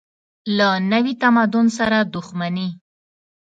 له 0.57 0.69
نوي 0.91 1.13
تمدن 1.21 1.65
سره 1.77 1.97
دښمني. 2.13 2.67